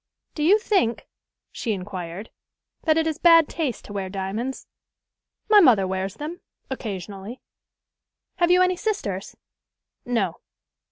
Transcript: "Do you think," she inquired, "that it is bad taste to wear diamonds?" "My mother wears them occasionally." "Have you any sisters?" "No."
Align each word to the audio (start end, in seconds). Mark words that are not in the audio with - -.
"Do 0.33 0.41
you 0.41 0.57
think," 0.57 1.05
she 1.51 1.73
inquired, 1.73 2.31
"that 2.85 2.97
it 2.97 3.05
is 3.05 3.19
bad 3.19 3.47
taste 3.47 3.85
to 3.85 3.93
wear 3.93 4.09
diamonds?" 4.09 4.65
"My 5.47 5.59
mother 5.59 5.85
wears 5.85 6.15
them 6.15 6.39
occasionally." 6.71 7.39
"Have 8.37 8.49
you 8.49 8.63
any 8.63 8.77
sisters?" 8.77 9.35
"No." 10.03 10.37